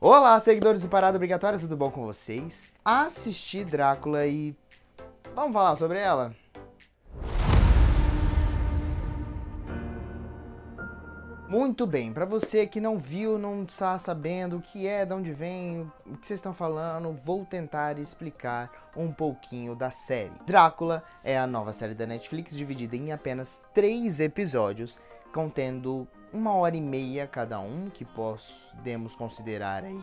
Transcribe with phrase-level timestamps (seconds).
[0.00, 2.72] Olá, seguidores do Parada Obrigatória, tudo bom com vocês?
[2.84, 4.54] Assisti Drácula e.
[5.34, 6.32] Vamos falar sobre ela?
[11.48, 15.32] Muito bem, para você que não viu, não está sabendo o que é, de onde
[15.32, 20.30] vem, o que vocês estão falando, vou tentar explicar um pouquinho da série.
[20.46, 24.96] Drácula é a nova série da Netflix dividida em apenas três episódios,
[25.32, 30.00] contendo uma hora e meia cada um, que podemos considerar aí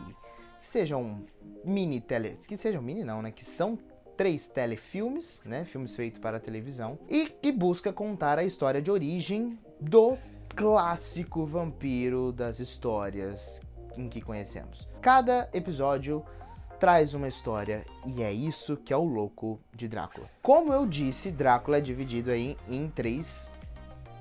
[0.58, 1.24] que sejam
[1.64, 3.78] mini tele, que sejam mini não, né, que são
[4.16, 9.58] três telefilmes, né, filmes feitos para televisão, e que busca contar a história de origem
[9.80, 10.16] do
[10.54, 13.60] clássico vampiro das histórias
[13.96, 14.88] em que conhecemos.
[15.02, 16.24] Cada episódio
[16.80, 20.28] traz uma história e é isso que é o louco de Drácula.
[20.42, 23.52] Como eu disse, Drácula é dividido aí em três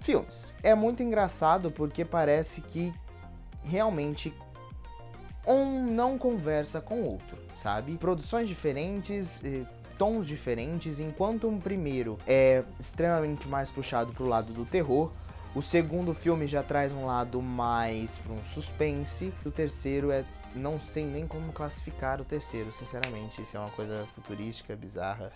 [0.02, 0.54] filmes.
[0.64, 2.94] É muito engraçado porque parece que
[3.64, 4.34] realmente
[5.48, 7.98] um não conversa com o outro, sabe?
[7.98, 9.66] Produções diferentes, eh,
[9.98, 15.12] tons diferentes, enquanto um primeiro é extremamente mais puxado pro lado do terror,
[15.56, 19.34] o segundo filme já traz um lado mais para um suspense.
[19.46, 20.26] O terceiro é.
[20.54, 23.42] Não sei nem como classificar o terceiro, sinceramente.
[23.42, 25.32] Isso é uma coisa futurística, bizarra.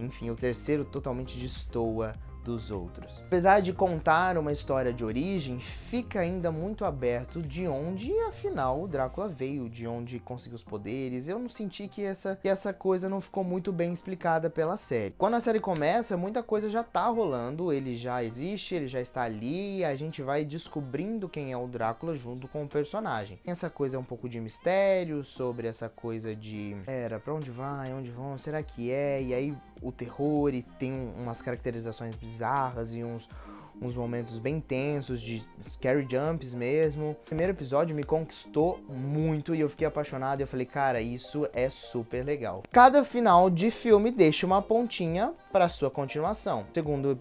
[0.00, 2.14] Enfim, o terceiro totalmente destoa
[2.46, 3.22] dos outros.
[3.26, 8.86] Apesar de contar uma história de origem, fica ainda muito aberto de onde afinal o
[8.86, 11.26] Drácula veio, de onde conseguiu os poderes.
[11.26, 15.14] Eu não senti que essa, que essa coisa não ficou muito bem explicada pela série.
[15.18, 19.22] Quando a série começa, muita coisa já tá rolando, ele já existe, ele já está
[19.22, 23.40] ali, e a gente vai descobrindo quem é o Drácula junto com o personagem.
[23.44, 27.92] Essa coisa é um pouco de mistério sobre essa coisa de era para onde vai,
[27.92, 29.20] onde vão, será que é?
[29.20, 33.28] E aí o terror e tem umas caracterizações bizarras e uns,
[33.80, 37.10] uns momentos bem tensos, de scary jumps mesmo.
[37.10, 40.40] O primeiro episódio me conquistou muito e eu fiquei apaixonado.
[40.40, 42.62] Eu falei, cara, isso é super legal.
[42.70, 46.66] Cada final de filme deixa uma pontinha para sua continuação.
[46.72, 47.18] Segundo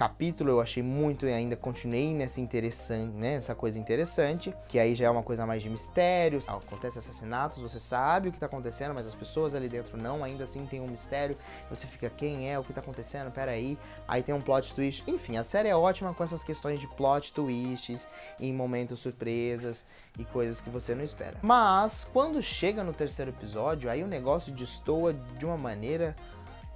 [0.00, 5.04] capítulo eu achei muito e ainda continuei nessa interessante, né, coisa interessante, que aí já
[5.04, 9.06] é uma coisa mais de mistério, acontece assassinatos, você sabe o que tá acontecendo, mas
[9.06, 11.36] as pessoas ali dentro não, ainda assim tem um mistério,
[11.68, 13.78] você fica quem é, o que tá acontecendo, pera aí,
[14.08, 17.34] aí tem um plot twist, enfim, a série é ótima com essas questões de plot
[17.34, 18.08] twists,
[18.40, 19.84] em momentos surpresas
[20.18, 21.36] e coisas que você não espera.
[21.42, 26.16] Mas quando chega no terceiro episódio, aí o negócio destoa de uma maneira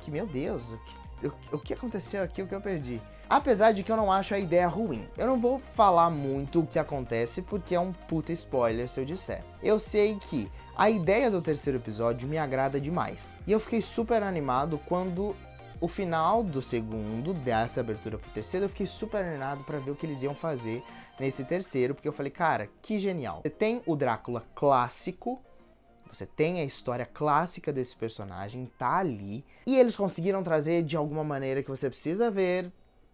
[0.01, 1.05] que, meu Deus, que
[1.53, 3.01] o, que aconteceu aqui, o que eu perdi.
[3.29, 5.09] Apesar de que eu não acho a ideia ruim.
[5.17, 9.05] Eu não vou falar muito o que acontece porque é um puta spoiler se eu
[9.05, 9.43] disser.
[9.63, 13.37] Eu sei que a ideia do terceiro episódio me agrada demais.
[13.47, 15.35] E eu fiquei super animado quando
[15.81, 19.95] o final do segundo, dessa abertura pro terceiro, eu fiquei super animado para ver o
[19.95, 20.83] que eles iam fazer
[21.19, 23.43] nesse terceiro, porque eu falei, cara, que genial.
[23.43, 25.41] Você tem o Drácula clássico,
[26.15, 31.25] você tem a história clássica desse personagem, tá ali, e eles conseguiram trazer de alguma
[31.25, 32.71] maneira que você precisa ver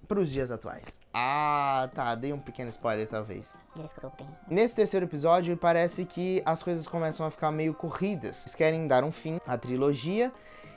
[0.07, 1.01] para os dias atuais.
[1.15, 3.57] Ah, tá, dei um pequeno spoiler talvez.
[3.77, 4.27] Desculpem.
[4.49, 8.43] Nesse terceiro episódio, parece que as coisas começam a ficar meio corridas.
[8.43, 10.33] Eles querem dar um fim à trilogia.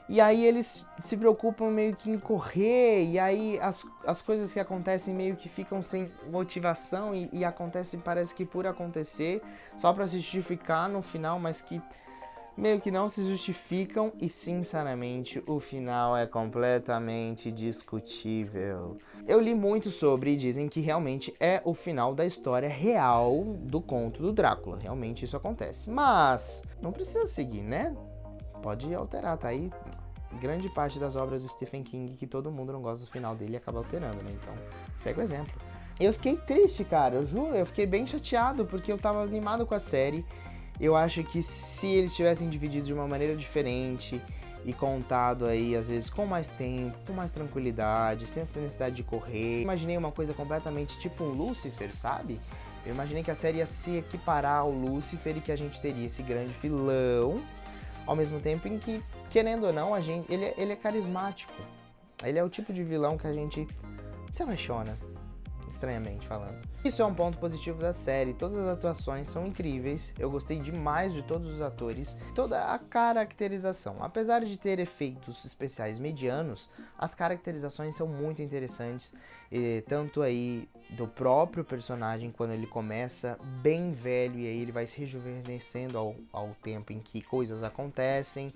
[0.09, 4.59] E aí eles se preocupam meio que em correr, e aí as, as coisas que
[4.59, 9.41] acontecem meio que ficam sem motivação e, e acontecem, parece que por acontecer,
[9.77, 11.81] só para se justificar no final, mas que
[12.57, 18.97] meio que não se justificam e, sinceramente, o final é completamente discutível.
[19.27, 23.81] Eu li muito sobre e dizem que realmente é o final da história real do
[23.81, 24.77] conto do Drácula.
[24.79, 25.89] Realmente isso acontece.
[25.89, 27.95] Mas não precisa seguir, né?
[28.61, 29.69] Pode alterar, tá aí
[30.39, 33.57] grande parte das obras do Stephen King que todo mundo não gosta do final dele
[33.57, 34.31] acaba alterando, né?
[34.31, 34.53] Então,
[34.97, 35.53] segue o exemplo.
[35.99, 39.75] Eu fiquei triste, cara, eu juro, eu fiquei bem chateado porque eu tava animado com
[39.75, 40.25] a série
[40.79, 44.21] eu acho que se eles tivessem dividido de uma maneira diferente
[44.65, 49.03] e contado aí, às vezes, com mais tempo, com mais tranquilidade, sem essa necessidade de
[49.03, 49.61] correr.
[49.61, 52.39] Imaginei uma coisa completamente tipo um Lucifer, sabe?
[52.85, 56.05] Eu imaginei que a série ia se equiparar ao Lucifer e que a gente teria
[56.05, 57.41] esse grande vilão,
[58.05, 61.53] ao mesmo tempo em que, querendo ou não, a gente, ele, é, ele é carismático.
[62.23, 63.67] Ele é o tipo de vilão que a gente
[64.31, 64.97] se apaixona
[65.73, 66.61] estranhamente falando.
[66.83, 71.13] Isso é um ponto positivo da série, todas as atuações são incríveis, eu gostei demais
[71.13, 73.97] de todos os atores, toda a caracterização.
[74.01, 79.13] Apesar de ter efeitos especiais medianos, as caracterizações são muito interessantes,
[79.87, 84.99] tanto aí do próprio personagem quando ele começa bem velho e aí ele vai se
[84.99, 88.51] rejuvenescendo ao, ao tempo em que coisas acontecem.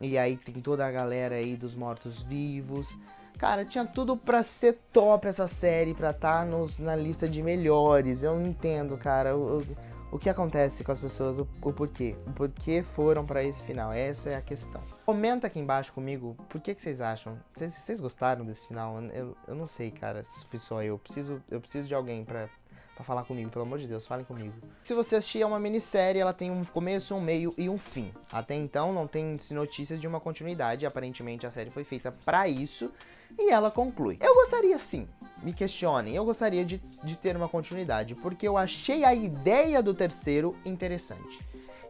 [0.00, 2.98] E aí tem toda a galera aí dos mortos-vivos.
[3.38, 7.42] Cara, tinha tudo pra ser top essa série, pra estar tá nos, na lista de
[7.42, 8.22] melhores.
[8.22, 9.36] Eu não entendo, cara.
[9.36, 9.62] O,
[10.10, 12.16] o que acontece com as pessoas, o, o porquê.
[12.26, 13.92] O porquê foram para esse final.
[13.92, 14.80] Essa é a questão.
[15.04, 17.38] Comenta aqui embaixo comigo por que, que vocês acham.
[17.52, 18.98] Vocês, vocês gostaram desse final?
[19.12, 20.94] Eu, eu não sei, cara, se fui só eu.
[20.94, 22.48] Eu preciso, eu preciso de alguém pra,
[22.96, 24.54] pra falar comigo, pelo amor de Deus, falem comigo.
[24.82, 28.10] Se você assistir é uma minissérie, ela tem um começo, um meio e um fim.
[28.32, 30.86] Até então não tem notícias de uma continuidade.
[30.86, 32.90] Aparentemente a série foi feita para isso
[33.38, 34.16] e ela conclui.
[34.20, 35.06] Eu gostaria sim
[35.42, 39.92] me questionem, eu gostaria de, de ter uma continuidade, porque eu achei a ideia do
[39.92, 41.38] terceiro interessante.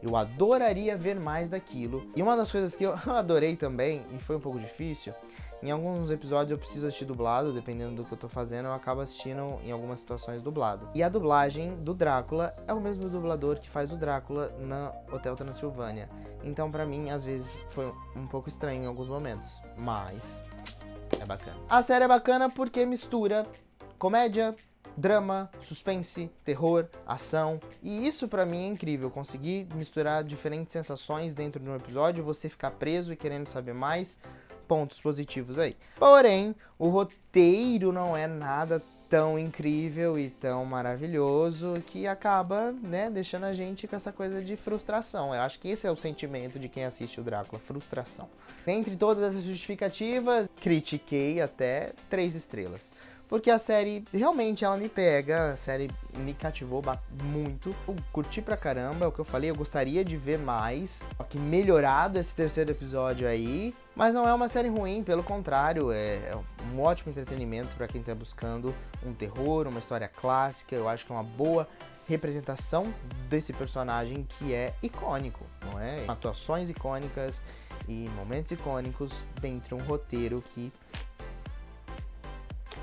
[0.03, 2.11] Eu adoraria ver mais daquilo.
[2.15, 5.15] E uma das coisas que eu adorei também, e foi um pouco difícil,
[5.63, 9.01] em alguns episódios eu preciso assistir dublado, dependendo do que eu tô fazendo, eu acabo
[9.01, 10.89] assistindo em algumas situações dublado.
[10.95, 15.35] E a dublagem do Drácula é o mesmo dublador que faz o Drácula na Hotel
[15.35, 16.09] Transilvânia.
[16.45, 20.43] Então, para mim, às vezes foi um pouco estranho em alguns momentos, mas
[21.21, 21.57] é bacana.
[21.69, 23.47] A série é bacana porque mistura
[23.99, 24.55] comédia,
[24.97, 27.61] drama, suspense, terror, ação.
[27.83, 32.49] E isso para mim é incrível, conseguir misturar diferentes sensações dentro de um episódio, você
[32.49, 34.19] ficar preso e querendo saber mais.
[34.67, 35.77] Pontos positivos aí.
[35.99, 43.45] Porém, o roteiro não é nada tão incrível e tão maravilhoso que acaba, né, deixando
[43.45, 45.35] a gente com essa coisa de frustração.
[45.35, 48.29] Eu acho que esse é o sentimento de quem assiste o Drácula, frustração.
[48.67, 52.91] Entre todas essas justificativas, critiquei até três estrelas.
[53.29, 56.83] Porque a série realmente ela me pega, a série me cativou
[57.25, 57.75] muito.
[57.87, 61.09] Eu curti pra caramba, é o que eu falei, eu gostaria de ver mais.
[61.17, 63.75] Só que melhorado esse terceiro episódio aí.
[63.95, 66.39] Mas não é uma série ruim, pelo contrário, é, é
[66.73, 68.75] um ótimo entretenimento para quem tá buscando
[69.05, 70.77] um terror, uma história clássica.
[70.77, 71.67] Eu acho que é uma boa
[72.07, 72.95] representação
[73.29, 76.05] desse personagem que é icônico, não é?
[76.07, 77.43] Atuações icônicas
[77.89, 80.73] e momentos icônicos dentro de um roteiro que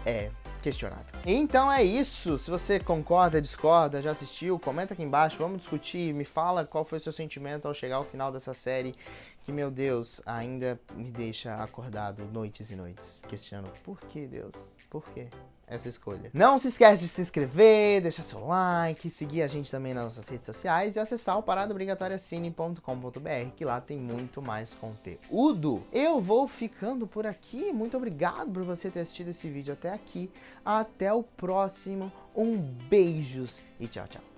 [0.06, 0.30] é
[0.62, 1.06] questionável.
[1.26, 2.38] Então é isso.
[2.38, 6.98] Se você concorda, discorda, já assistiu, comenta aqui embaixo, vamos discutir, me fala qual foi
[6.98, 8.96] o seu sentimento ao chegar ao final dessa série,
[9.44, 14.56] que meu Deus ainda me deixa acordado noites e noites, questionando por que Deus?
[14.90, 15.28] Por quê?
[15.68, 16.30] essa escolha.
[16.34, 20.30] Não se esquece de se inscrever, deixar seu like, seguir a gente também nas nossas
[20.30, 25.84] redes sociais e acessar o paradaobrigatoriacine.com.br, que lá tem muito mais conteúdo.
[25.92, 27.72] Eu vou ficando por aqui.
[27.72, 30.32] Muito obrigado por você ter assistido esse vídeo até aqui.
[30.64, 32.12] Até o próximo.
[32.36, 34.33] Um beijos e tchau, tchau.